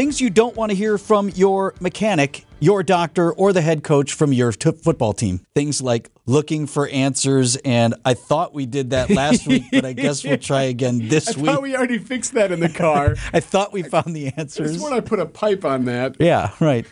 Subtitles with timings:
[0.00, 4.14] Things you don't want to hear from your mechanic, your doctor, or the head coach
[4.14, 5.42] from your t- football team.
[5.54, 7.56] Things like looking for answers.
[7.56, 11.36] And I thought we did that last week, but I guess we'll try again this
[11.36, 11.50] I week.
[11.50, 13.16] thought we already fixed that in the car.
[13.34, 14.72] I thought we found the answers.
[14.72, 16.16] Just when I put a pipe on that.
[16.18, 16.86] Yeah, right.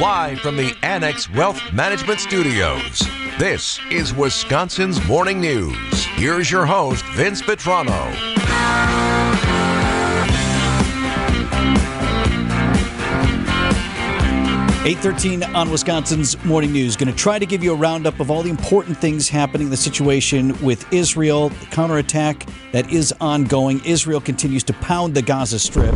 [0.00, 3.00] Live from the Annex Wealth Management Studios,
[3.40, 6.04] this is Wisconsin's Morning News.
[6.14, 8.35] Here's your host, Vince Vitrano.
[14.86, 16.94] Eight thirteen on Wisconsin's Morning News.
[16.94, 19.70] Going to try to give you a roundup of all the important things happening in
[19.72, 23.84] the situation with Israel, the counterattack that is ongoing.
[23.84, 25.92] Israel continues to pound the Gaza Strip.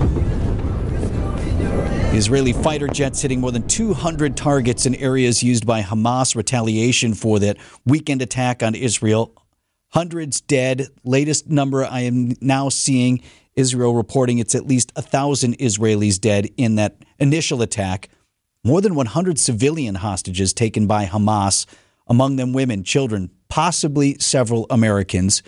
[2.13, 7.39] Israeli fighter jets hitting more than 200 targets in areas used by Hamas retaliation for
[7.39, 9.33] that weekend attack on Israel.
[9.91, 10.89] Hundreds dead.
[11.05, 13.23] Latest number I am now seeing
[13.55, 18.09] Israel reporting it's at least a thousand Israelis dead in that initial attack.
[18.63, 21.65] More than 100 civilian hostages taken by Hamas,
[22.07, 25.43] among them women, children, possibly several Americans.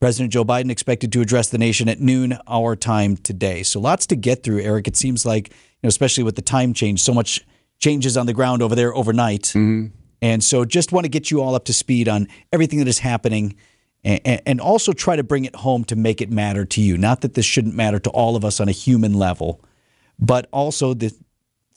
[0.00, 3.62] President Joe Biden expected to address the nation at noon our time today.
[3.62, 4.88] So lots to get through, Eric.
[4.88, 7.46] It seems like, you know, especially with the time change, so much
[7.78, 9.44] changes on the ground over there overnight.
[9.44, 9.86] Mm-hmm.
[10.20, 12.98] And so just want to get you all up to speed on everything that is
[12.98, 13.56] happening
[14.04, 16.98] and, and also try to bring it home to make it matter to you.
[16.98, 19.64] Not that this shouldn't matter to all of us on a human level,
[20.18, 21.12] but also that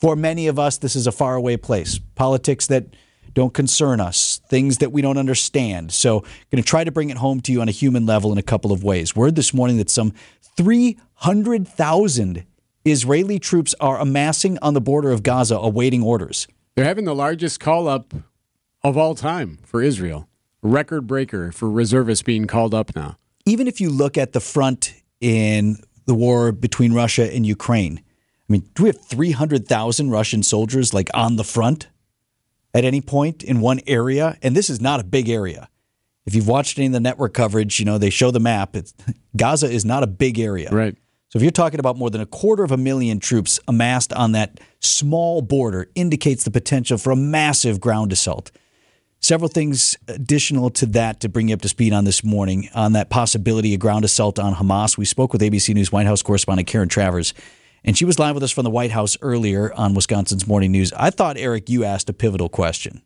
[0.05, 1.99] for many of us, this is a faraway place.
[2.13, 2.85] Politics that
[3.33, 5.91] don't concern us, things that we don't understand.
[5.91, 8.37] So, going to try to bring it home to you on a human level in
[8.37, 9.15] a couple of ways.
[9.15, 10.13] Word this morning that some
[10.57, 12.45] 300,000
[12.85, 16.47] Israeli troops are amassing on the border of Gaza awaiting orders.
[16.75, 18.13] They're having the largest call up
[18.83, 20.29] of all time for Israel.
[20.61, 23.17] Record breaker for reservists being called up now.
[23.47, 28.03] Even if you look at the front in the war between Russia and Ukraine,
[28.47, 31.87] I mean, do we have 300,000 Russian soldiers like on the front
[32.73, 34.37] at any point in one area?
[34.41, 35.69] And this is not a big area.
[36.25, 38.75] If you've watched any of the network coverage, you know, they show the map.
[38.75, 38.93] It's,
[39.35, 40.69] Gaza is not a big area.
[40.71, 40.95] Right.
[41.29, 44.31] So if you're talking about more than a quarter of a million troops amassed on
[44.33, 48.51] that small border, indicates the potential for a massive ground assault.
[49.19, 52.93] Several things additional to that to bring you up to speed on this morning on
[52.93, 54.97] that possibility of ground assault on Hamas.
[54.97, 57.33] We spoke with ABC News White House correspondent Karen Travers,
[57.85, 60.91] and she was live with us from the White House earlier on Wisconsin's Morning News.
[60.93, 63.03] I thought Eric, you asked a pivotal question,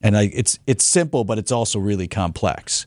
[0.00, 2.86] and I, it's it's simple, but it's also really complex.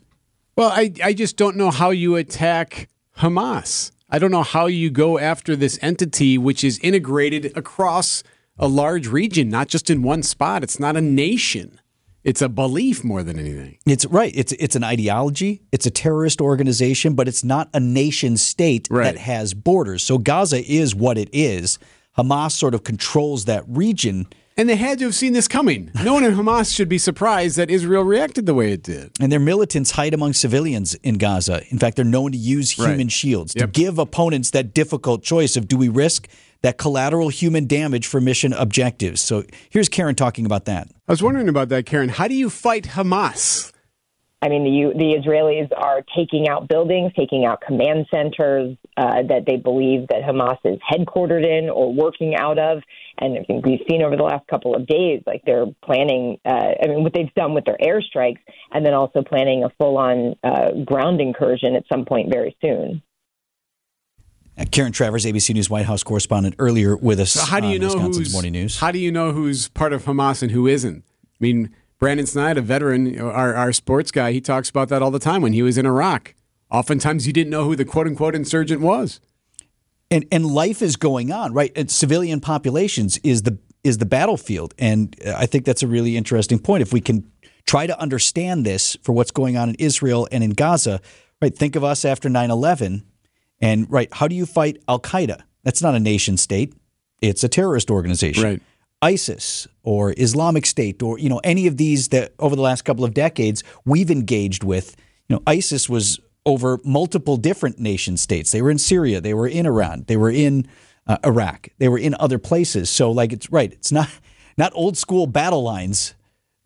[0.55, 2.87] Well, I, I just don't know how you attack
[3.17, 3.91] Hamas.
[4.09, 8.23] I don't know how you go after this entity which is integrated across
[8.57, 10.63] a large region, not just in one spot.
[10.63, 11.81] It's not a nation.
[12.25, 13.77] It's a belief more than anything.
[13.85, 14.33] It's right.
[14.35, 15.61] It's it's an ideology.
[15.71, 19.03] It's a terrorist organization, but it's not a nation state Right.
[19.05, 20.01] that has borders.
[20.03, 21.77] So Gaza is what it is.
[22.17, 24.25] Hamas sort of controls that region,
[24.57, 25.91] And they had to have seen this coming.
[26.03, 29.11] No one in Hamas should be surprised that Israel reacted the way it did.
[29.19, 31.61] and their militants hide among civilians in Gaza.
[31.69, 33.11] In fact, they're known to use human Right.
[33.11, 33.73] shields to Yep.
[33.73, 36.27] give opponents that difficult choice of do we risk
[36.65, 39.21] that collateral human damage for mission objectives.
[39.21, 40.87] So here's Karen talking about that.
[41.07, 42.09] I was wondering about that, Karen.
[42.09, 43.71] How do you fight Hamas?
[44.41, 49.43] I mean, the, the Israelis are taking out buildings, taking out command centers uh, that
[49.45, 52.81] they believe that Hamas is headquartered in or working out of.
[53.19, 56.71] And I think we've seen over the last couple of days, like they're planning, uh,
[56.83, 60.35] I mean, what they've done with their airstrikes, and then also planning a full on
[60.43, 63.03] uh, ground incursion at some point very soon.
[64.57, 67.31] Uh, Karen Travers, ABC News White House correspondent, earlier with us.
[67.31, 68.79] So how do you on know Wisconsin's who's Morning News?
[68.79, 71.03] How do you know who's part of Hamas and who isn't?
[71.23, 75.11] I mean, Brandon Snyder, a veteran, our, our sports guy, he talks about that all
[75.11, 76.33] the time when he was in Iraq.
[76.71, 79.19] Oftentimes, you didn't know who the quote unquote insurgent was.
[80.09, 81.71] and and life is going on, right?
[81.75, 86.17] And civilian populations is the is the battlefield, and uh, I think that's a really
[86.17, 86.81] interesting point.
[86.81, 87.29] If we can
[87.67, 91.01] try to understand this for what's going on in Israel and in Gaza,
[91.41, 91.55] right?
[91.55, 93.03] Think of us after 9-11
[93.65, 95.41] and right, how do you fight Al Qaeda?
[95.63, 96.73] That's not a nation state;
[97.21, 98.43] it's a terrorist organization.
[98.43, 98.61] Right.
[99.01, 103.03] ISIS or Islamic State or you know any of these that over the last couple
[103.03, 104.95] of decades we've engaged with.
[105.27, 108.51] You know, ISIS was over multiple different nation states.
[108.51, 110.67] They were in Syria, they were in Iran, they were in
[111.07, 112.89] uh, Iraq, they were in other places.
[112.91, 114.09] So like it's right, it's not
[114.57, 116.13] not old school battle lines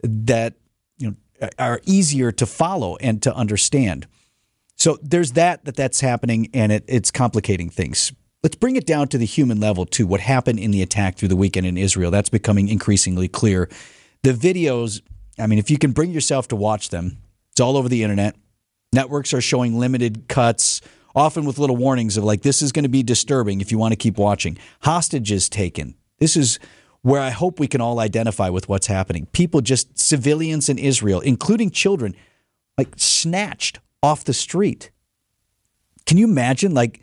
[0.04, 0.56] that
[0.98, 4.06] you know are easier to follow and to understand.
[4.80, 8.14] So there's that that that's happening, and it, it's complicating things.
[8.42, 10.08] Let's bring it down to the human level too.
[10.08, 12.10] What happened in the attack through the weekend in Israel?
[12.10, 13.70] That's becoming increasingly clear.
[14.24, 15.02] The videos.
[15.38, 17.18] I mean, if you can bring yourself to watch them,
[17.52, 18.36] it's all over the internet.
[18.92, 20.82] Networks are showing limited cuts
[21.16, 23.92] often with little warnings of like, this is going to be disturbing if you want
[23.92, 24.58] to keep watching.
[24.82, 25.96] Hostages taken.
[26.20, 26.60] This is
[27.02, 29.28] where I hope we can all identify with what's happening.
[29.28, 32.16] People, just civilians in Israel, including children,
[32.78, 34.92] like snatched off the street.
[36.06, 36.74] Can you imagine?
[36.74, 37.02] Like,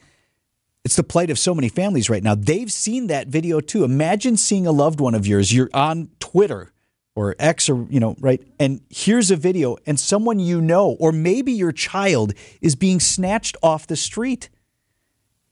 [0.84, 2.34] it's the plight of so many families right now.
[2.34, 3.84] They've seen that video too.
[3.84, 5.52] Imagine seeing a loved one of yours.
[5.52, 6.72] You're on Twitter
[7.14, 8.40] or X or, you know, right?
[8.58, 13.56] And here's a video and someone you know, or maybe your child is being snatched
[13.62, 14.48] off the street.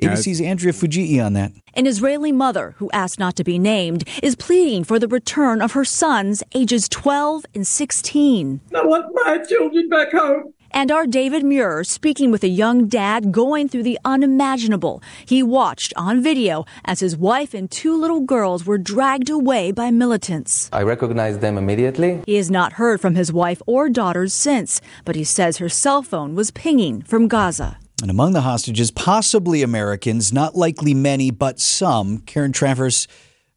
[0.02, 1.52] ABC's Andrea Fujii on that.
[1.74, 5.72] An Israeli mother who asked not to be named is pleading for the return of
[5.72, 8.60] her sons, ages 12 and 16.
[8.74, 10.52] I want my children back home.
[10.74, 15.00] And our David Muir speaking with a young dad going through the unimaginable.
[15.24, 19.92] He watched on video as his wife and two little girls were dragged away by
[19.92, 20.68] militants.
[20.72, 22.22] I recognized them immediately.
[22.26, 26.02] He has not heard from his wife or daughters since, but he says her cell
[26.02, 27.78] phone was pinging from Gaza.
[28.02, 32.18] And among the hostages, possibly Americans, not likely many, but some.
[32.18, 33.06] Karen Travers,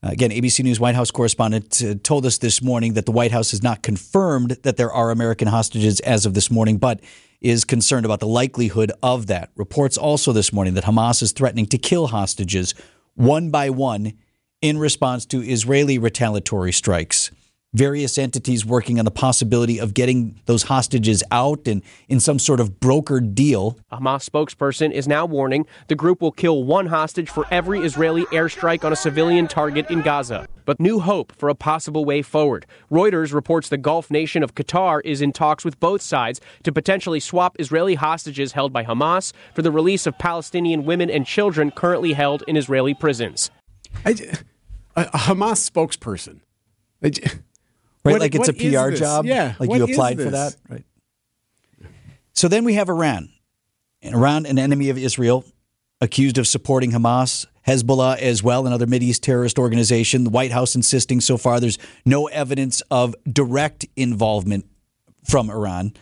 [0.01, 3.51] again, ABC News White House correspondent, uh, told us this morning that the White House
[3.51, 7.01] has not confirmed that there are American hostages as of this morning, but
[7.41, 9.51] is concerned about the likelihood of that.
[9.55, 12.73] Reports also this morning that Hamas is threatening to kill hostages
[13.15, 14.13] one by one
[14.61, 17.31] in response to Israeli retaliatory strikes
[17.74, 22.60] various entities working on the possibility of getting those hostages out and in some sort
[22.60, 23.78] of brokered deal.
[23.92, 28.25] A Hamas spokesperson is now warning the group will kill one hostage for every Israeli
[28.25, 30.48] airstrike on a civilian target in Gaza.
[30.66, 32.66] But new hope for a possible way forward.
[32.92, 37.19] Reuters reports the Gulf nation of Qatar is in talks with both sides to potentially
[37.19, 42.14] swap Israeli hostages held by Hamas for the release of Palestinian women and children currently
[42.14, 43.52] held in Israeli prisons.
[44.06, 44.12] I,
[44.96, 46.42] a, a Hamas spokesperson.
[47.04, 47.12] I,
[48.07, 48.13] right?
[48.13, 49.25] What- like it's a PR job.
[49.25, 50.56] Yeah, Like what you applied for that.
[50.69, 50.83] Right.
[52.33, 53.30] So then we have Iran.
[54.01, 55.44] And Iran, an enemy of Israel,
[56.01, 60.24] accused of supporting Hamas, Hezbollah as well, another Mideast terrorist organization.
[60.24, 64.65] The White House insisting so far there's no evidence of direct involvement
[65.27, 65.94] from Iran.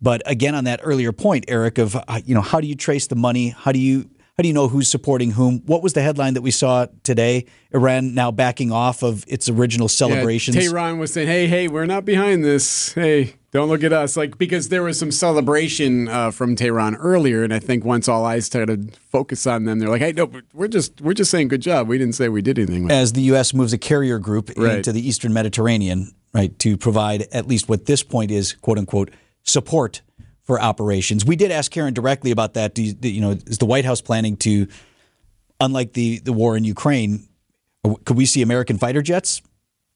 [0.00, 3.06] But again, on that earlier point, Eric, of uh, you know, how do you trace
[3.06, 3.48] the money?
[3.48, 5.60] How do you how do you know who's supporting whom?
[5.66, 7.44] What was the headline that we saw today?
[7.74, 10.56] Iran now backing off of its original celebrations.
[10.56, 12.94] Yeah, Tehran was saying, "Hey, hey, we're not behind this.
[12.94, 17.42] Hey, don't look at us." Like because there was some celebration uh, from Tehran earlier,
[17.44, 20.30] and I think once all eyes started to focus on them, they're like, "Hey, no,
[20.54, 21.86] we're just we're just saying good job.
[21.86, 23.52] We didn't say we did anything." As the U.S.
[23.52, 24.76] moves a carrier group Right.
[24.78, 29.10] into the Eastern Mediterranean, right, to provide at least what this point is, quote unquote,
[29.42, 30.00] support
[30.52, 31.24] for operations.
[31.24, 32.74] We did ask Karen directly about that.
[32.74, 34.68] Do you, you know, is the White House planning to,
[35.60, 37.26] unlike the, the war in Ukraine,
[38.04, 39.40] could we see American fighter jets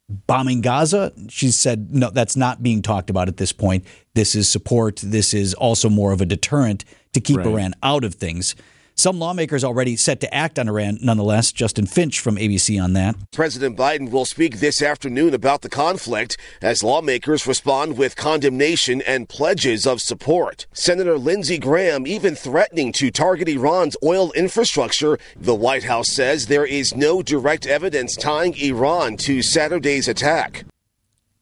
[0.08, 1.12] bombing Gaza?
[1.28, 3.84] She said, no, that's not being talked about at this point.
[4.14, 4.96] This is support.
[5.04, 7.46] This is also more of a deterrent to keep Right.
[7.46, 8.54] Iran out of things.
[8.98, 11.52] Some lawmakers already set to act on Iran, nonetheless.
[11.52, 13.14] Justin Finch from ABC on that.
[13.30, 19.28] President Biden will speak this afternoon about the conflict as lawmakers respond with condemnation and
[19.28, 20.66] pledges of support.
[20.72, 25.18] Senator Lindsey Graham even threatening to target Iran's oil infrastructure.
[25.36, 30.64] The White House says there is no direct evidence tying Iran to Saturday's attack.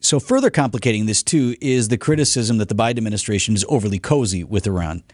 [0.01, 4.43] So, further complicating this, too, is the criticism that the Biden administration is overly cozy
[4.43, 5.05] with Iran.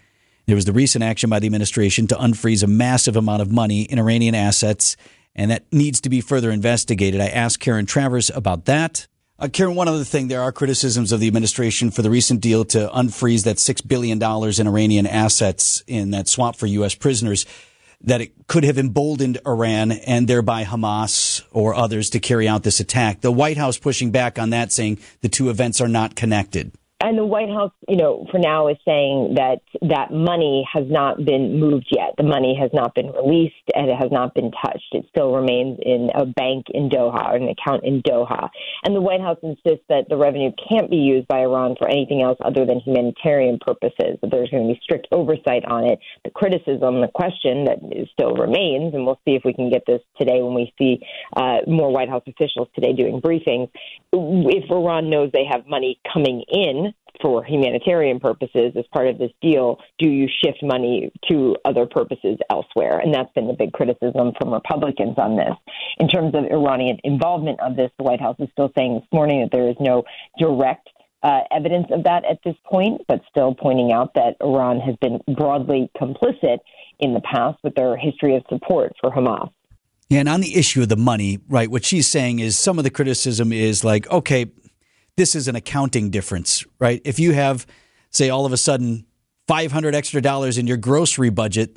[0.51, 3.83] There was the recent action by the administration to unfreeze a massive amount of money
[3.83, 4.97] in Iranian assets,
[5.33, 7.21] and that needs to be further investigated.
[7.21, 9.07] I asked Karen Travers about that.
[9.39, 12.65] Uh, Karen, one other thing, there are criticisms of the administration for the recent deal
[12.65, 16.97] to unfreeze that $6 billion in Iranian assets in that swap for U.S.
[16.97, 17.47] prisoners,
[18.01, 22.81] that it could have emboldened Iran and thereby Hamas or others to carry out this
[22.81, 23.21] attack.
[23.21, 26.73] The White House pushing back on that, saying the two events are not connected.
[27.03, 31.25] And the White House, you know, for now is saying that that money has not
[31.25, 32.13] been moved yet.
[32.19, 34.93] The money has not been released and it has not been touched.
[34.93, 38.51] It still remains in a bank in Doha, an account in Doha.
[38.85, 42.21] And the White House insists that the revenue can't be used by Iran for anything
[42.21, 46.01] else other than humanitarian purposes, that there's going to be strict oversight on it.
[46.25, 47.79] The criticism, the question that
[48.13, 51.01] still remains, and we'll see if we can get this today when we see
[51.35, 53.71] uh, more White House officials today doing briefings.
[54.13, 56.90] If Iran knows they have money coming in,
[57.21, 62.39] for humanitarian purposes as part of this deal, do you shift money to other purposes
[62.49, 62.99] elsewhere?
[62.99, 65.55] And that's been the big criticism from Republicans on this.
[65.99, 69.41] In terms of Iranian involvement of this, the White House is still saying this morning
[69.41, 70.05] that there is no
[70.39, 70.89] direct
[71.23, 75.21] uh, evidence of that at this point, but still pointing out that Iran has been
[75.37, 76.59] broadly complicit
[76.99, 79.51] in the past with their history of support for Hamas.
[80.09, 82.85] Yeah, and on the issue of the money, right, what she's saying is some of
[82.85, 84.51] the criticism is like, okay,
[85.21, 87.03] this is an accounting difference, right?
[87.05, 87.67] If you have,
[88.09, 89.05] say, all of a sudden
[89.49, 91.77] 500 extra dollars in your grocery budget,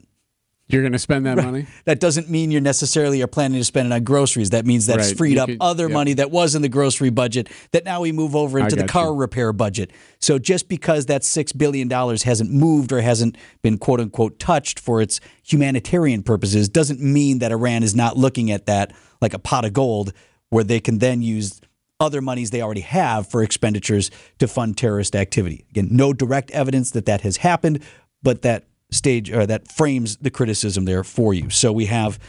[0.69, 1.67] You're going to spend that money?
[1.83, 4.51] that doesn't mean you're necessarily are planning to spend it on groceries.
[4.51, 5.17] That means that's Right.
[5.17, 5.91] freed You up could- other yep.
[5.91, 9.07] money that was in the grocery budget that now we move over into the car
[9.07, 9.13] you.
[9.15, 9.91] repair budget.
[10.21, 15.01] So just because that $6 billion hasn't moved or hasn't been quote unquote touched for
[15.01, 19.65] its humanitarian purposes doesn't mean that Iran is not looking at that like a pot
[19.65, 20.13] of gold
[20.49, 21.59] where they can then use
[22.03, 25.65] other monies they already have for expenditures to fund terrorist activity.
[25.71, 27.81] Again, no direct evidence that that has happened,
[28.21, 31.49] but that stage or that frames the criticism there for you.
[31.49, 32.19] So we have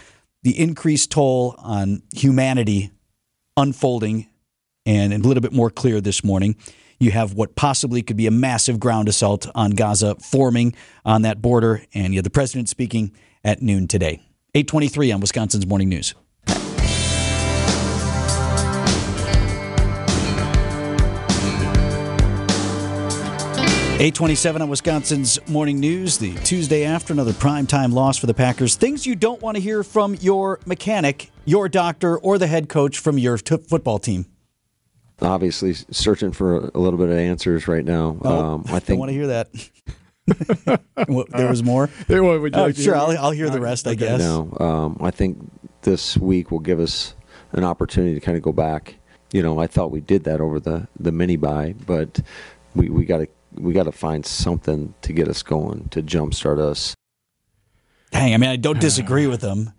[0.42, 2.90] the increased toll on humanity
[3.56, 4.28] unfolding
[4.86, 6.56] and a little bit more clear this morning.
[7.00, 11.42] You have what possibly could be a massive ground assault on Gaza forming on that
[11.42, 13.12] border, and you have the president speaking
[13.42, 14.20] at noon today.
[14.54, 16.14] 823 on Wisconsin's Morning News.
[23.94, 28.74] 827 on Wisconsin's Morning News, the Tuesday after another primetime loss for the Packers.
[28.74, 32.98] Things you don't want to hear from your mechanic, your doctor, or the head coach
[32.98, 34.26] from your t- football team.
[35.22, 38.18] Obviously, searching for a little bit of answers right now.
[38.24, 39.48] um, I Don't think want to hear that.
[41.36, 41.86] There was more?
[42.08, 43.26] Hey, what, would you Oh, like to sure, hear I'll.
[43.26, 44.18] I'll hear the rest, I guess.
[44.18, 44.56] no.
[44.58, 45.38] Um, I think
[45.82, 47.14] this week will give us
[47.52, 48.96] an opportunity to kind of go back.
[49.32, 52.20] You know, I thought we did that over the the mini buy, but
[52.74, 56.58] we we got to we got to find something to get us going to jumpstart
[56.58, 56.94] us.
[58.10, 59.72] Dang, I mean, I don't disagree with them.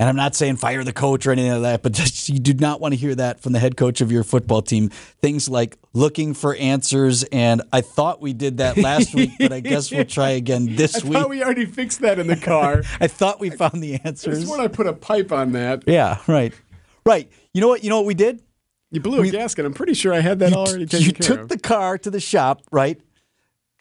[0.00, 2.54] And I'm not saying fire the coach or anything like that, but just, you do
[2.54, 4.90] not want to hear that from the head coach of your football team.
[5.20, 7.24] Things like looking for answers.
[7.24, 11.02] And I thought we did that last week, but I guess we'll try again this
[11.04, 11.12] I week.
[11.14, 12.84] thought we already fixed that in the car.
[13.00, 14.48] I thought we found the I answers.
[14.48, 15.82] when I put a pipe on that.
[15.86, 16.54] Yeah, right.
[17.04, 17.30] Right.
[17.52, 17.82] You know what?
[17.82, 18.40] You know what we did?
[18.90, 19.64] You blew a gasket.
[19.66, 21.48] I'm pretty sure I had that already taken you took of.
[21.48, 23.00] the car to the shop, right?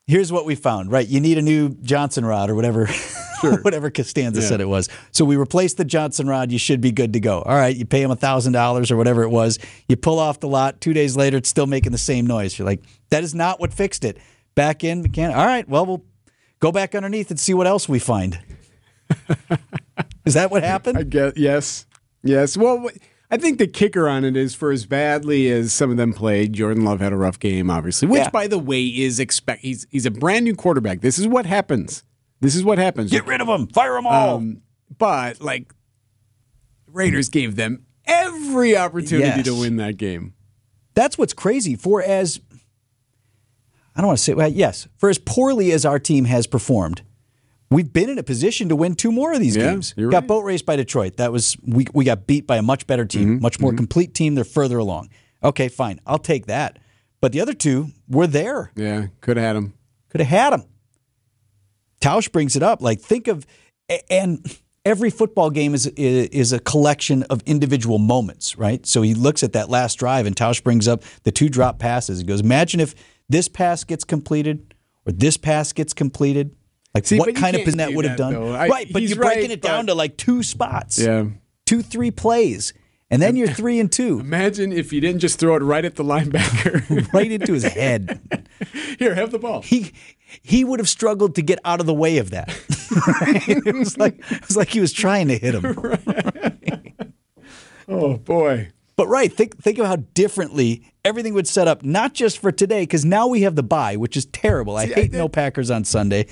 [0.05, 1.07] Here's what we found, right?
[1.07, 2.87] You need a new Johnson rod or whatever,
[3.61, 4.47] whatever Costanza Yeah.
[4.47, 4.87] said it was.
[5.11, 6.51] So we replaced the Johnson rod.
[6.51, 7.41] You should be good to go.
[7.41, 9.59] All right, you pay him thousand dollars or whatever it was.
[9.89, 10.79] You pull off the lot.
[10.81, 12.57] Two days later, it's still making the same noise.
[12.57, 14.17] You're like, that is not what fixed it.
[14.55, 15.35] Back in, mechanic.
[15.37, 16.05] All right, well, we'll
[16.59, 18.39] go back underneath and see what else we find.
[20.25, 20.97] is that what happened?
[20.97, 21.85] I get yes,
[22.23, 22.57] yes.
[22.57, 22.89] Well,
[23.29, 26.53] I think the kicker on it is for as badly as some of them played.
[26.53, 28.29] Jordan Love had a rough game, obviously, which, Yeah.
[28.29, 29.61] by the way, is expect.
[29.61, 31.01] He's he's a brand new quarterback.
[31.01, 32.03] This is what happens.
[32.39, 33.11] This is what happens.
[33.11, 33.67] Get rid of them.
[33.67, 34.37] Fire them all.
[34.37, 34.61] Um,
[34.97, 35.73] but like,
[36.87, 39.45] Raiders gave them every opportunity Yes.
[39.45, 40.33] to win that game.
[40.93, 41.75] that's what's crazy.
[41.75, 42.39] For as
[43.95, 47.01] I don't want to say well, yes, for as poorly as our team has performed,
[47.69, 49.93] we've been in a position to win two more of these Yeah, games.
[49.93, 50.27] got right.
[50.27, 51.17] boat raced by Detroit.
[51.17, 54.13] That was we we got beat by a much better team, Mm-hmm, much more complete
[54.13, 54.35] team.
[54.35, 55.09] They're further along.
[55.43, 56.79] Okay, fine, I'll take that.
[57.21, 58.71] But the other two were there.
[58.75, 59.73] Yeah, could have had him.
[60.09, 60.63] Could have had them.
[62.01, 62.81] Tausch brings it up.
[62.81, 63.45] Like think of
[64.09, 64.45] and
[64.85, 68.85] every football game is is a collection of individual moments, right?
[68.85, 72.19] So he looks at that last drive, and Tausch brings up the two drop passes.
[72.19, 72.93] He goes, "Imagine if
[73.29, 74.73] this pass gets completed
[75.05, 76.55] or this pass gets completed.
[76.97, 78.35] Like See, what kind of position that would have done.
[78.35, 78.87] I- right?
[78.91, 81.25] But you're breaking right, it down to like two spots, Yeah.
[81.65, 82.73] two three plays,
[83.09, 85.95] and then you're three and two, Imagine if you didn't just throw it right at
[85.95, 87.11] the linebacker.
[87.13, 88.19] right into his head.
[88.99, 89.61] Here, have the ball.
[89.61, 89.91] he
[90.41, 92.49] he would have struggled to get out of the way of that.
[93.21, 93.47] Right?
[93.47, 95.65] It was like it was like he was trying to hit him.
[97.87, 98.69] Oh boy.
[98.95, 102.81] But right, think think of how differently everything would set up, not just for today,
[102.81, 104.75] because now we have the bye, which is terrible.
[104.75, 106.27] I See, I hate did- no Packers on Sunday.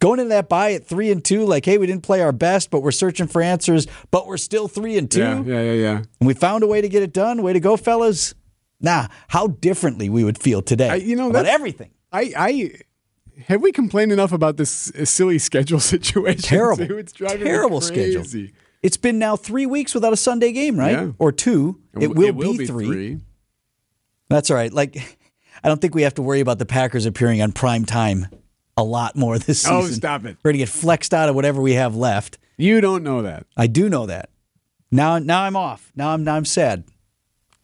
[0.00, 2.70] Going into that bye at three and two, like, hey, we didn't play our best,
[2.70, 5.20] but we're searching for answers, but we're still three and two.
[5.20, 5.96] Yeah, yeah, yeah, yeah.
[6.20, 7.42] And we found a way to get it done.
[7.42, 8.34] Way to go, fellas.
[8.80, 11.90] Nah, how differently we would feel today I- you know, about everything.
[12.12, 12.70] I, I
[13.46, 16.42] have we complained enough about this silly schedule situation?
[16.42, 16.86] Terrible.
[16.86, 16.96] too?
[16.98, 18.24] It's driving Terrible schedule.
[18.82, 20.92] It's been now three weeks without a Sunday game, right?
[20.92, 21.10] Yeah.
[21.18, 21.78] Or two.
[22.00, 22.86] It will, be, three.
[22.86, 23.20] three.
[24.30, 24.72] That's all right.
[24.72, 24.96] Like,
[25.62, 28.28] I don't think we have to worry about the Packers appearing on prime time
[28.80, 29.92] a lot more this oh, season.
[29.92, 30.36] Oh, stop it.
[30.42, 32.38] We're going to get flexed out of whatever we have left.
[32.56, 33.46] You don't know that.
[33.56, 34.30] I do know that.
[34.90, 35.92] Now, now I'm off.
[35.94, 36.84] Now I'm now I'm sad.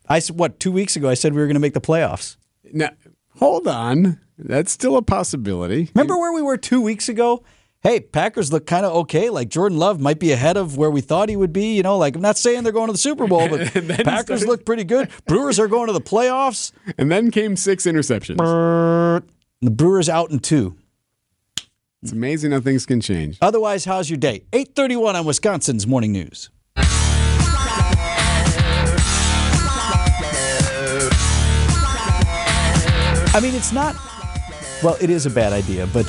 [0.08, 2.36] I what two weeks ago I said we were going to make the playoffs.
[2.72, 2.90] Now,
[3.36, 4.20] hold on.
[4.38, 5.90] That's still a possibility.
[5.94, 7.42] Remember where we were two weeks ago?
[7.82, 9.30] Hey, Packers look kind of okay.
[9.30, 11.76] Like Jordan Love might be ahead of where we thought he would be.
[11.76, 14.48] You know, like I'm not saying they're going to the Super Bowl, but Packers started-
[14.48, 15.10] look pretty good.
[15.26, 16.72] Brewers are going to the playoffs.
[16.98, 18.38] And then came six interceptions.
[19.62, 20.76] The Brewers out in two.
[22.02, 23.38] It's amazing how things can change.
[23.40, 24.44] Otherwise, how's your day?
[24.52, 26.50] 831 on Wisconsin's Morning News.
[33.34, 33.94] I mean, it's not,
[34.82, 36.06] well, it is a bad idea, but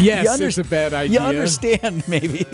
[0.00, 1.20] Yes, You it's a bad idea.
[1.20, 2.44] You understand, maybe.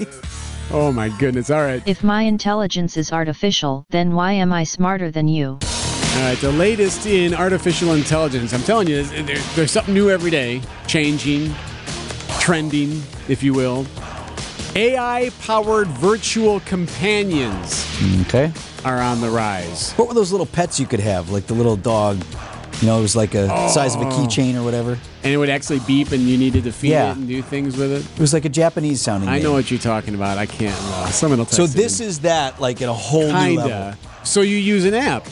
[0.72, 1.50] Oh my goodness!
[1.50, 5.58] All right, If my intelligence is artificial, then why am I smarter than you?
[5.62, 6.38] all right.
[6.38, 8.52] The latest in artificial intelligence.
[8.52, 11.52] I'm telling you, there, there's something new every day, changing,
[12.40, 13.86] trending, if you will.
[14.76, 17.86] AI-powered virtual companions
[18.22, 18.52] Okay.
[18.84, 19.92] are on the rise.
[19.92, 21.30] What were those little pets you could have?
[21.30, 22.22] Like the little dog,
[22.80, 24.96] you know, it was like a size of a keychain or whatever.
[25.22, 27.10] And it would actually beep, and you needed to feed Yeah.
[27.10, 28.04] it and do things with it.
[28.14, 29.42] It was like a Japanese sounding I name.
[29.42, 30.38] know what you're talking about.
[30.38, 30.74] I can't.
[30.80, 32.06] Uh, someone will So this in.
[32.06, 33.62] is that, like at a whole new level.
[33.64, 33.98] Kinda.
[34.22, 35.26] So you use an app.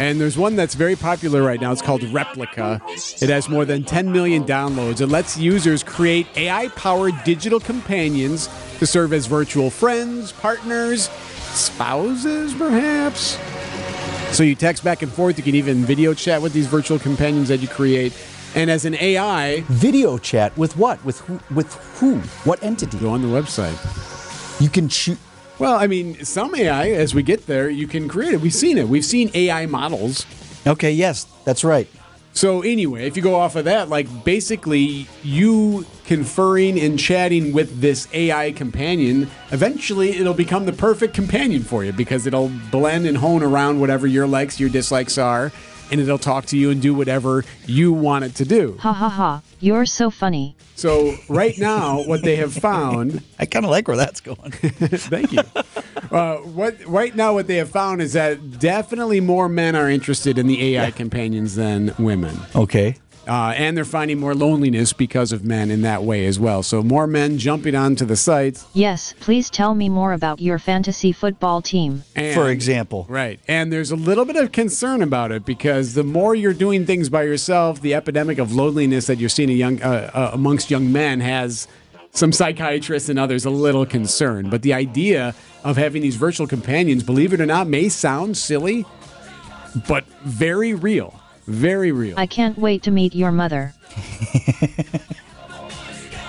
[0.00, 1.72] And there's one that's very popular right now.
[1.72, 2.80] It's called Replika.
[3.22, 5.02] It has more than 10 million downloads.
[5.02, 11.10] It lets users create AI powered digital companions to serve as virtual friends, partners,
[11.52, 13.38] spouses, perhaps.
[14.34, 15.36] So you text back and forth.
[15.36, 18.16] You can even video chat with these virtual companions that you create.
[18.54, 21.04] And as an AI, Video chat with what?
[21.04, 21.40] With who?
[21.54, 22.16] With who?
[22.48, 22.96] What entity?
[22.96, 23.76] go on the website.
[24.62, 25.18] You can shoot.
[25.60, 28.40] Well, I mean, some AI, as we get there, you can create it.
[28.40, 28.88] We've seen it.
[28.88, 30.26] We've seen AI models
[30.66, 31.88] Okay, yes, that's right.
[32.32, 37.80] So anyway, if you go off of that, like basically you conferring and chatting with
[37.80, 43.16] this AI companion, eventually it'll become the perfect companion for you because it'll blend and
[43.16, 45.50] hone around whatever your likes, your dislikes are,
[45.90, 48.76] and it'll talk to you and do whatever you want it to do.
[48.80, 50.56] Ha ha ha, you're so funny.
[50.76, 54.50] So right now, what they have found I kind of like where that's going.
[54.52, 55.42] Thank you.
[56.10, 60.38] Uh, what right now what they have found is that definitely more men are interested
[60.38, 62.38] in the AI companions than women.
[62.54, 62.96] okay.
[63.28, 66.62] Uh, and they're finding more loneliness because of men in that way as well.
[66.62, 68.66] So more men jumping onto the sites.
[68.72, 72.02] Yes, please tell me more about your fantasy football team.
[72.16, 73.06] And, For example.
[73.08, 73.38] Right.
[73.46, 77.08] And there's a little bit of concern about it because the more you're doing things
[77.08, 80.90] by yourself, the epidemic of loneliness that you're seeing a young, uh, uh, amongst young
[80.90, 81.68] men has
[82.12, 84.50] some psychiatrists and others a little concerned.
[84.50, 88.86] But the idea of having these virtual companions, believe it or not, may sound silly,
[89.86, 91.19] but very real.
[91.50, 92.14] Very real.
[92.18, 93.74] I can't wait to meet your mother.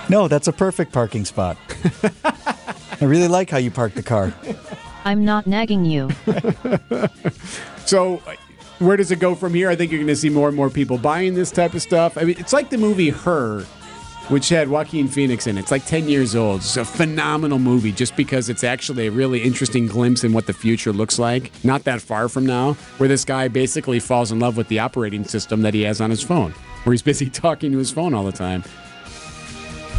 [0.08, 1.56] No, that's a perfect parking spot.
[3.00, 4.34] I really like how you park the car.
[5.06, 6.10] I'm not nagging you.
[7.86, 8.22] So,
[8.78, 9.68] where does it go from here?
[9.68, 12.16] I think you're going to see more and more people buying this type of stuff.
[12.16, 13.64] I mean, it's like the movie Her,
[14.28, 15.62] which had Joaquin Phoenix in it.
[15.62, 16.60] It's like 10 years old.
[16.60, 20.52] It's a phenomenal movie just because it's actually a really interesting glimpse in what the
[20.52, 24.56] future looks like, not that far from now, where this guy basically falls in love
[24.56, 26.52] with the operating system that he has on his phone,
[26.84, 28.62] where he's busy talking to his phone all the time.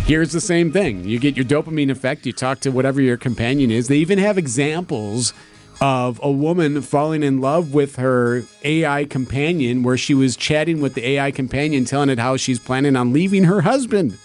[0.06, 1.06] Here's the same thing.
[1.06, 2.26] You get your dopamine effect.
[2.26, 3.88] You talk to whatever your companion is.
[3.88, 5.34] They even have examples
[5.82, 10.94] of a woman falling in love with her AI companion, where she was chatting with
[10.94, 14.18] the AI companion, telling it how she's planning on leaving her husband.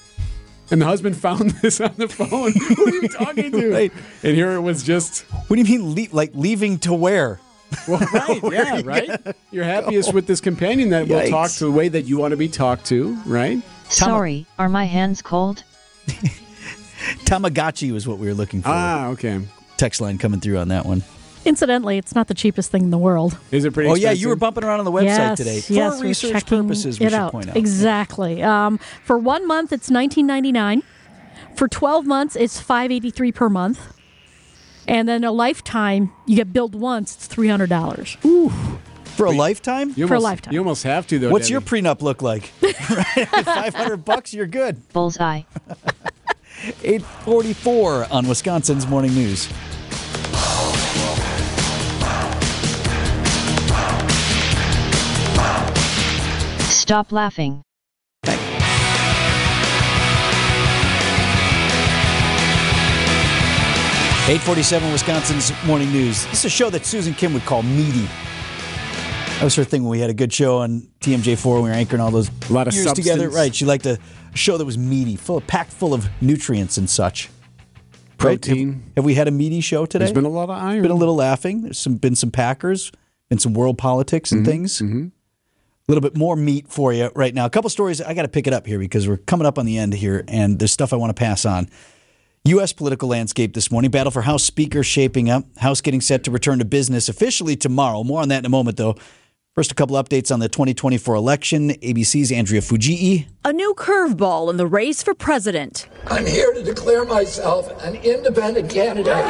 [0.70, 2.52] And the husband found this on the phone.
[2.76, 3.72] Who are you talking to?
[3.72, 3.92] Right.
[4.22, 7.40] And here it was just, What do you mean, le- like leaving to where?
[7.86, 9.36] well, right, yeah, right.
[9.50, 12.36] You're happiest with this companion that will talk to the way that you want to
[12.36, 13.62] be talked to, right?
[13.90, 15.64] Sorry, are my hands cold?
[17.26, 18.70] Tamagotchi was what we were looking for.
[18.70, 19.40] Ah, okay.
[19.76, 21.02] Text line coming through on that one.
[21.44, 23.38] Incidentally, it's not the cheapest thing in the world.
[23.50, 25.60] Is it pretty Oh, yeah, you were bumping around on the website yes, today.
[25.60, 27.32] For yes, we're research purposes, we should out.
[27.32, 27.56] point out.
[27.56, 28.42] Exactly.
[28.42, 30.82] Um, for one month, it's nineteen ninety nine.
[31.56, 33.94] For twelve months, it's five eighty three per month.
[34.86, 37.14] And then a lifetime, you get billed once.
[37.14, 38.16] It's three hundred dollars.
[38.24, 38.50] Ooh.
[39.16, 39.92] For a lifetime?
[39.96, 40.54] You For a almost- lifetime.
[40.54, 41.30] You almost have to, though.
[41.30, 41.52] What's Debbie.
[41.52, 42.44] your prenup look like?
[43.44, 44.88] Five hundred bucks, you're good.
[44.92, 45.42] Bullseye.
[46.84, 49.48] Eight forty-four on Wisconsin's Morning News.
[56.88, 57.62] Stop laughing.
[64.28, 66.26] Eight forty-seven, Wisconsin's Morning News.
[66.26, 68.06] This is a show that Susan Kim would call meaty.
[69.36, 71.74] That was her thing when we had a good show on TMJ4 when we were
[71.74, 73.30] anchoring all those A lot of years together.
[73.30, 73.54] Right.
[73.54, 73.98] She liked a
[74.34, 77.28] show that was meaty, full packed full of nutrients and such.
[78.20, 78.40] Right?
[78.42, 78.72] Protein.
[78.72, 80.04] Have, have we had a meaty show today?
[80.06, 80.82] There's been a lot of iron.
[80.82, 81.62] been a little laughing.
[81.62, 82.92] There's some been some Packers,
[83.28, 84.80] been some world politics Mm-hmm, and things.
[84.80, 85.10] A
[85.88, 87.46] little bit more meat for you right now.
[87.46, 88.00] A couple stories.
[88.00, 90.24] I got to pick it up here because we're coming up on the end here,
[90.28, 91.68] and there's stuff I want to pass on.
[92.44, 92.72] U.S.
[92.72, 93.90] political landscape this morning.
[93.90, 95.44] Battle for House Speaker shaping up.
[95.58, 98.04] House getting set to return to business officially tomorrow.
[98.04, 98.96] More on that in a moment, though.
[99.54, 101.70] First, a couple updates on the 2024 election.
[101.70, 103.26] ABC's Andrea Fujii.
[103.44, 105.88] A new curveball in the race for president.
[106.06, 109.24] I'm here to declare myself an independent candidate.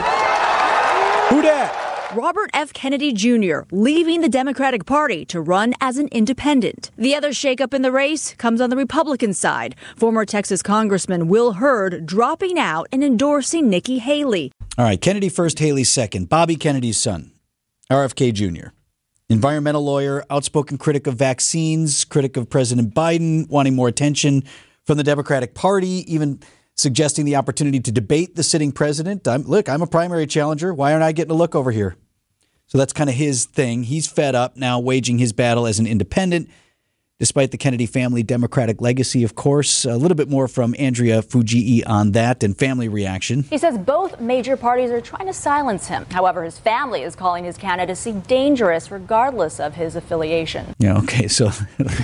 [1.31, 1.88] Who dat?
[2.15, 2.73] Robert F.
[2.73, 3.61] Kennedy Jr.
[3.71, 6.91] leaving the Democratic Party to run as an independent.
[6.97, 9.77] The other shakeup in the race comes on the Republican side.
[9.95, 14.53] Former Texas Congressman Will Hurd dropping out and endorsing Nikki Haley.
[14.79, 16.31] All right, Kennedy first, Haley second.
[16.31, 17.31] Bobby Kennedy's son,
[17.91, 18.69] RFK Jr.
[19.29, 24.45] Environmental lawyer, outspoken critic of vaccines, critic of President Biden, wanting more attention
[24.87, 26.41] from the Democratic Party, even
[26.79, 29.27] suggesting the opportunity to debate the sitting president.
[29.27, 30.73] I'm, look, I'm a primary challenger.
[30.73, 31.97] Why aren't I getting a look over here?
[32.69, 33.83] So that's kind of his thing.
[33.85, 36.49] He's fed up now, waging his battle as an independent,
[37.19, 39.85] despite the Kennedy family Democratic legacy, of course.
[39.85, 43.43] A little bit more from Andrea Fujii on that and family reaction.
[43.43, 46.07] He says both major parties are trying to silence him.
[46.11, 50.75] However, his family is calling his candidacy dangerous, regardless of his affiliation.
[50.79, 51.51] Yeah, okay, so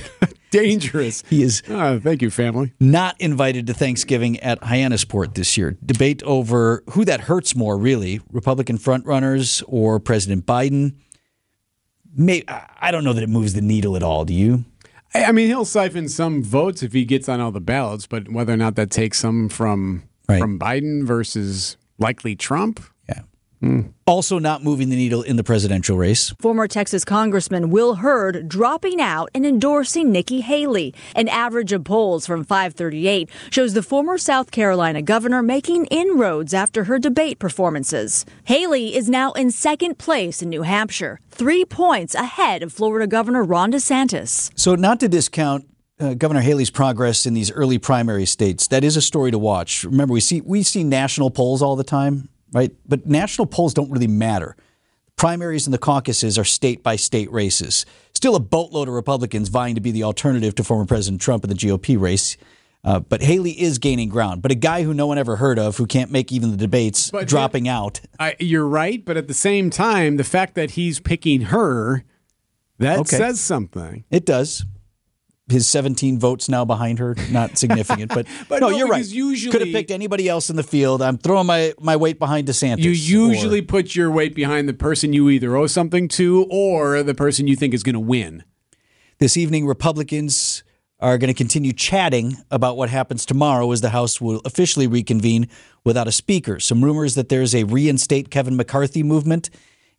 [0.51, 1.23] dangerous.
[1.29, 1.63] He is.
[1.69, 2.73] Oh, thank you, family.
[2.81, 5.77] Not invited to Thanksgiving at Hyannisport this year.
[5.85, 10.97] Debate over who that hurts more, really Republican frontrunners or President Biden.
[12.17, 14.25] May, I don't know that it moves the needle at all.
[14.25, 14.65] Do you?
[15.15, 18.53] I mean, he'll siphon some votes if he gets on all the ballots, but whether
[18.53, 20.41] or not that takes some from right.
[20.41, 22.81] from Biden versus likely Trump.
[23.65, 23.93] Mm.
[24.07, 26.35] Also, not moving the needle in the presidential race.
[26.39, 30.93] Former Texas Congressman Will Hurd dropping out and endorsing Nikki Haley.
[31.17, 36.85] An average of polls from 538 shows the former South Carolina governor making inroads after
[36.85, 38.27] her debate performances.
[38.45, 43.43] Haley is now in second place in New Hampshire, three points ahead of Florida Governor
[43.43, 44.51] Ron DeSantis.
[44.55, 45.65] So, not to discount
[45.99, 48.69] uh, Governor Haley's progress in these early primary states.
[48.69, 49.85] That is a story to watch.
[49.85, 52.73] Remember, we see we see national polls all the time right?
[52.89, 54.57] But national polls don't really matter.
[55.17, 57.85] Primaries and the caucuses are state by state races.
[58.15, 61.51] Still a boatload of Republicans vying to be the alternative to former President Trump in
[61.51, 62.39] the GOP race.
[62.83, 64.43] Uh, but Haley is gaining ground.
[64.43, 67.11] But a guy who no one ever heard of, who can't make even the debates,
[67.11, 68.01] but dropping out.
[68.19, 72.05] I, you're right, but at the same time, the fact that he's picking her,
[72.79, 73.17] that okay.
[73.17, 74.05] says something.
[74.11, 74.65] It does
[75.49, 79.05] his 17 votes now behind her not significant but, but no, no, you're right.
[79.05, 81.03] usually could have picked anybody else in the field.
[81.03, 84.75] I'm throwing my, my weight behind desantis you usually or, put your weight behind the
[84.75, 88.45] person you either owe something to or the person you think is going to win.
[89.19, 90.65] This evening republicans
[91.01, 95.49] are going to continue chatting about what happens tomorrow as the house will officially reconvene
[95.85, 96.59] without a speaker.
[96.59, 99.51] Some rumors that there's a reinstate kevin mccarthy movement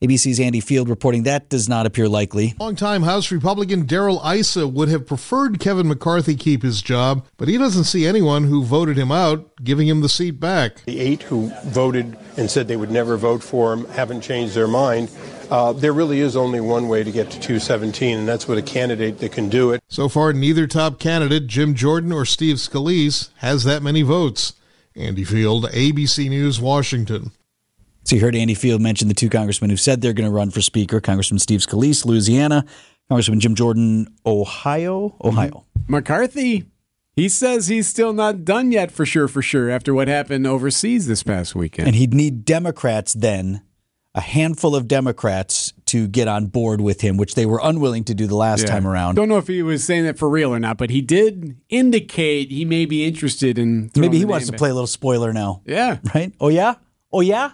[0.01, 2.53] ABC's Andy Field reporting that does not appear likely.
[2.59, 7.57] Longtime House Republican Darrell Issa would have preferred Kevin McCarthy keep his job, but he
[7.57, 10.83] doesn't see anyone who voted him out giving him the seat back.
[10.83, 14.67] The eight who voted and said they would never vote for him haven't changed their
[14.67, 15.09] mind.
[15.49, 18.63] Uh, there really is only one way to get to 217, and that's with a
[18.63, 19.81] candidate that can do it.
[19.87, 24.53] So far, neither top candidate, Jim Jordan or Steve Scalise, has that many votes.
[24.95, 27.31] Andy Field, ABC News, Washington.
[28.05, 30.51] So you heard Andy Field mention the two congressmen who said they're going to run
[30.51, 32.63] for Speaker Congressman Steve Scalise, Louisiana,
[33.09, 35.15] Congressman Jim Jordan, Ohio.
[35.23, 35.65] Ohio.
[35.79, 35.91] Mm-hmm.
[35.91, 36.65] McCarthy,
[37.15, 41.07] he says he's still not done yet for sure, for sure, after what happened overseas
[41.07, 41.87] this past weekend.
[41.87, 43.63] And he'd need Democrats then,
[44.13, 48.13] a handful of Democrats, to get on board with him, which they were unwilling to
[48.13, 48.67] do the last yeah.
[48.67, 49.15] time around.
[49.15, 52.51] Don't know if he was saying that for real or not, but he did indicate
[52.51, 53.89] he may be interested in.
[53.95, 55.63] Maybe he wants to play a little spoiler now.
[55.65, 55.97] Yeah.
[56.13, 56.31] Right?
[56.39, 56.75] Oh, yeah?
[57.11, 57.51] Oh, yeah?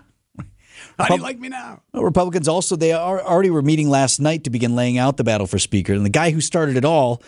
[0.98, 1.82] How do you like me now?
[1.94, 5.48] Republicans also they are, already were meeting last night to begin laying out the battle
[5.48, 7.22] for Speaker, and the guy who started it all,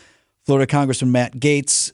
[0.46, 1.92] Florida Congressman Matt Gaetz,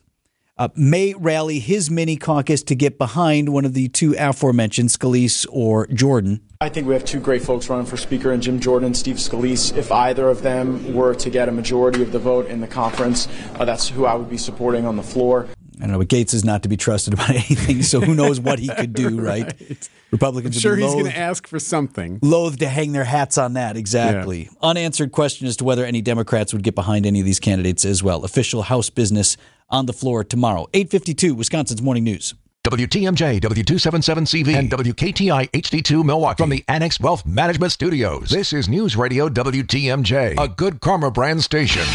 [0.60, 5.46] uh, may rally his mini caucus to get behind one of the two aforementioned, Scalise
[5.50, 6.42] or Jordan.
[6.60, 9.76] I think we have two great folks running for Speaker, and Jim Jordan, Steve Scalise.
[9.78, 13.30] If either of them were to get a majority of the vote in the conference,
[13.56, 15.48] uh, that's who I would be supporting on the floor.
[15.80, 18.40] I don't know, but Gaetz is not to be trusted about anything, so who knows
[18.40, 19.46] what he could do, right?
[19.46, 19.90] right.
[20.12, 22.20] Republicans I'm sure he's going to ask for something.
[22.22, 24.44] Loath to hang their hats on that, exactly.
[24.44, 24.50] Yeah.
[24.62, 28.04] Unanswered question as to whether any Democrats would get behind any of these candidates as
[28.04, 28.26] well.
[28.26, 29.38] Official House business
[29.70, 30.68] on the floor tomorrow.
[30.74, 32.34] 852, Wisconsin's Morning News.
[32.66, 38.30] WTMJ, W277CV, and WKTI HD2 Milwaukee from the Annex Wealth Management Studios.
[38.30, 41.86] This is News Radio WTMJ, a good karma brand station.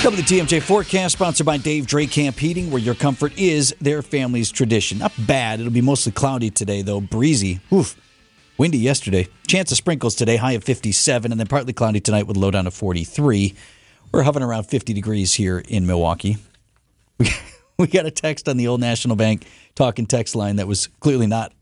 [0.00, 4.96] WTMJ forecast sponsored by Dave Drake Camp Heating, where your comfort is their family's tradition.
[4.96, 5.60] Not bad.
[5.60, 7.02] It'll be mostly cloudy today, though.
[7.02, 7.60] Breezy.
[7.70, 8.00] Oof.
[8.56, 9.28] Windy yesterday.
[9.46, 12.64] Chance of sprinkles today, high of 57, and then partly cloudy tonight with low down
[12.64, 13.54] to 43.
[14.10, 16.38] We're hovering around 50 degrees here in Milwaukee.
[17.78, 21.26] We, got a text on the old National Bank talking text line that was clearly
[21.26, 21.52] not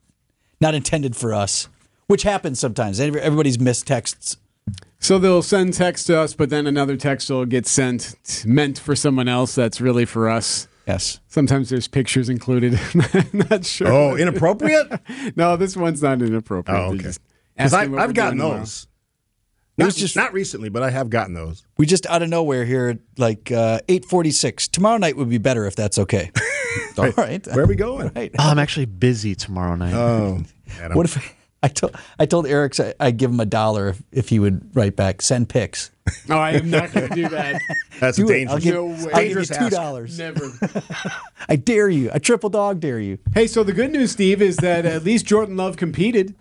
[0.60, 1.68] not intended for us,
[2.08, 2.98] which happens sometimes.
[2.98, 4.36] Everybody's missed texts
[5.00, 8.14] so they'll send text to us, but then another text will get sent
[8.46, 10.68] meant for someone else that's really for us.
[10.86, 11.20] Yes.
[11.28, 12.78] Sometimes there's pictures included.
[13.32, 13.88] not sure.
[13.92, 14.86] Oh, inappropriate?
[15.36, 16.80] no, this one's not inappropriate.
[16.80, 17.02] Oh, okay.
[17.02, 17.20] just
[17.56, 18.60] Because ask me what I've gotten doing tomorrow.
[18.60, 18.86] those.
[19.76, 21.64] Not, just not recently, but I have gotten those.
[21.76, 24.66] We just out of nowhere here, like uh, eight forty six.
[24.66, 26.32] Tomorrow night would be better if that's okay.
[26.98, 27.46] All right.
[27.46, 28.10] Where are we going?
[28.16, 28.32] Right.
[28.36, 29.94] Oh, I'm actually busy tomorrow night.
[29.94, 30.42] Oh,
[30.94, 34.28] What if I told I told Eric I- I'd give him a dollar if, if
[34.28, 35.90] he would write back send pics.
[36.28, 37.60] No, oh, I am not going to do that.
[38.00, 38.90] That's Do dangerous, I'll give, No way.
[38.90, 40.18] I'll give you dangerous two dollars.
[40.18, 40.50] Never.
[41.48, 42.10] I dare you.
[42.12, 43.18] I triple dog dare you.
[43.34, 46.34] Hey, so the good news, Steve, is that at least Jordan Love competed.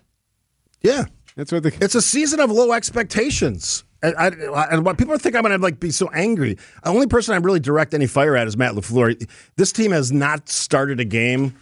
[0.82, 1.76] Yeah, That's what the.
[1.80, 3.82] it's a season of low expectations.
[4.00, 4.28] And, I,
[4.70, 6.54] and what people think I'm going to like be so angry.
[6.54, 9.28] The only person I really direct any fire at is Matt Lafleur.
[9.56, 11.56] This team has not started a game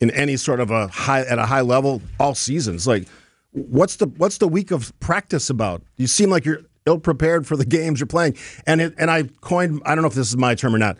[0.00, 2.86] in any sort of a high at a high level all seasons.
[2.86, 3.06] Like,
[3.52, 5.82] what's the what's the week of practice about?
[5.96, 8.36] You seem like you're ill prepared for the games you're playing.
[8.66, 10.96] And it, and I coined I don't know if this is my term or not.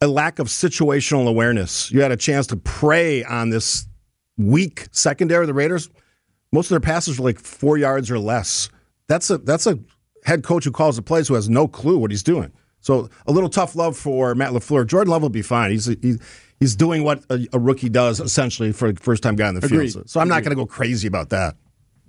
[0.00, 1.90] A lack of situational awareness.
[1.90, 3.86] You had a chance to prey on this
[4.36, 5.88] weak secondary of the Raiders.
[6.52, 8.68] Most of their passes were like four yards or less.
[9.06, 9.78] That's a that's a
[10.24, 12.52] head coach who calls the plays who has no clue what he's doing.
[12.80, 14.86] So a little tough love for Matt Lafleur.
[14.86, 15.70] Jordan Love will be fine.
[15.70, 16.18] He's he,
[16.60, 19.64] he's doing what a, a rookie does essentially for a first time guy in the
[19.64, 19.92] Agreed.
[19.92, 20.08] field.
[20.08, 21.56] So, so I'm not going to go crazy about that.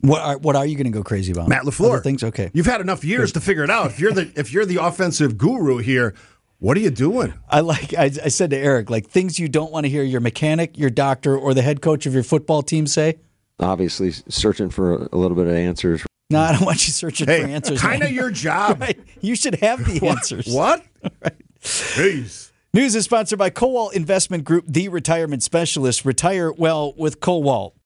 [0.01, 1.47] What are what are you going to go crazy about?
[1.47, 1.93] Matt Lafleur.
[1.93, 2.51] Other things okay.
[2.53, 3.87] You've had enough years to figure it out.
[3.87, 6.13] If you're the if you're the offensive guru here,
[6.59, 7.33] what are you doing?
[7.49, 7.93] I like.
[7.95, 10.89] I, I said to Eric, like things you don't want to hear your mechanic, your
[10.89, 13.17] doctor, or the head coach of your football team say.
[13.59, 16.03] Obviously, searching for a little bit of answers.
[16.29, 17.81] No, I don't want you searching Hey, for answers.
[17.81, 18.81] kind of your job.
[18.81, 18.99] Right.
[19.21, 20.47] You should have the answers.
[20.47, 20.83] What?
[21.61, 22.51] Jeez.
[22.75, 26.03] News is sponsored by Cowalt Investment Group, the retirement specialist.
[26.03, 27.71] Retire well with Cowalt.